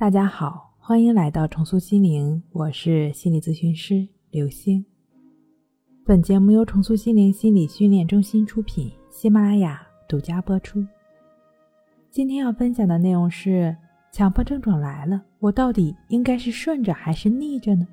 [0.00, 4.86] 大家好，欢迎来到重塑心灵，我是心理咨询师刘星。
[6.06, 10.86] 本节目由重塑心灵心理训练中心出品，喜马拉雅独家播出。
[12.12, 13.76] 今天要分享的内容是：
[14.12, 17.84] 强迫症状来了，我到底应该是顺着还是逆着呢？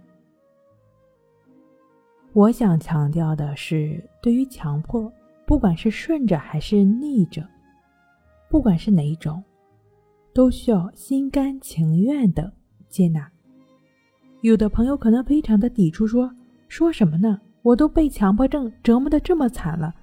[2.34, 5.12] 我想强调的是，对于强迫，
[5.44, 7.44] 不管是顺着还是逆着，
[8.48, 9.44] 不管是哪一种。
[10.36, 12.52] 都需要心甘情愿的
[12.90, 13.32] 接纳。
[14.42, 16.30] 有的朋友可能非常的抵触，说
[16.68, 17.40] 说什么呢？
[17.62, 19.96] 我都被强迫症折磨的这么惨了，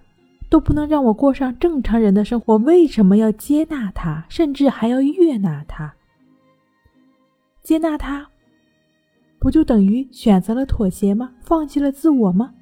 [0.48, 5.94] 都不能让我过上正常人的生活，为什么要接纳他，甚至还要悦纳他？
[7.62, 8.26] 接纳他，
[9.38, 11.34] 不就等于选择了妥协吗？
[11.42, 12.54] 放弃了自我吗？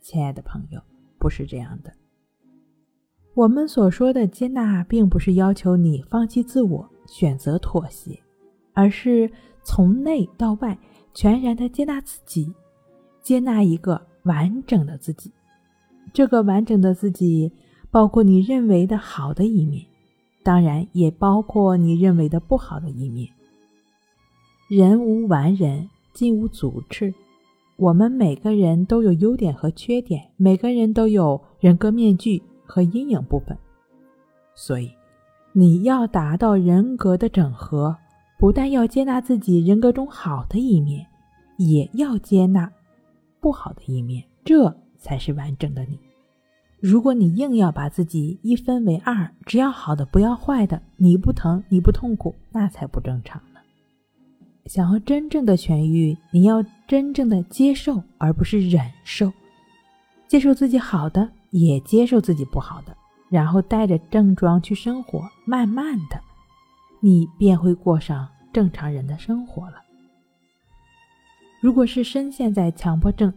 [0.00, 0.80] 亲爱的朋友，
[1.18, 1.92] 不是这样的。
[3.34, 8.18] 我们所说的接纳，并不是要求你放弃自我、选择妥协，
[8.74, 9.30] 而是
[9.62, 10.76] 从内到外
[11.14, 12.52] 全然的接纳自己，
[13.22, 15.30] 接纳一个完整的自己。
[16.12, 17.52] 这个完整的自己，
[17.90, 19.86] 包括你认为的好的一面，
[20.42, 23.28] 当然也包括你认为的不好的一面。
[24.68, 27.14] 人无完人，金无足赤。
[27.76, 32.42] 我们每个人都有优点和缺点，每个人都有人格面具。
[32.70, 33.58] 和阴影部分，
[34.54, 34.88] 所以
[35.52, 37.96] 你要达到人格的整合，
[38.38, 41.04] 不但要接纳自己人格中好的一面，
[41.58, 42.70] 也要接纳
[43.40, 45.98] 不好的一面，这才是完整的你。
[46.78, 53.60] 如果你硬要把自己一分为二，只要好的不要坏的，你不疼你不痛苦，那才不正常呢。
[54.66, 59.32] 想要真正的痊愈，你要真正的接受，而不是忍受，
[60.28, 61.28] 接受自己好的。
[61.50, 62.96] 也接受自己不好的，
[63.28, 66.20] 然后带着症状去生活，慢慢的，
[67.00, 69.82] 你便会过上正常人的生活了。
[71.60, 73.32] 如果是深陷在强迫症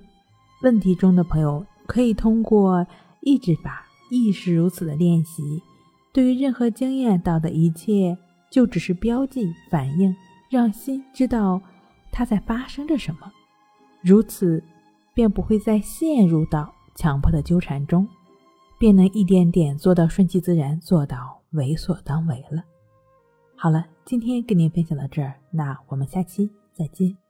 [0.62, 2.88] 问题中的朋友，可以通过
[3.22, 5.62] 意志法亦是如此的练习，
[6.14, 8.18] 对于任何经验到的一切，
[8.50, 10.16] 就只是标记反应，
[10.50, 11.62] 让心知道
[12.12, 13.32] 它在发生着什么，
[14.02, 14.64] 如此
[15.14, 16.74] 便不会再陷入到。
[16.96, 18.08] 强迫的纠缠中，
[18.80, 22.64] 便能一点点做到顺其自然，做到为所当为了。
[23.56, 27.23] 好了，今天跟您分享到这儿，那我们下期再见。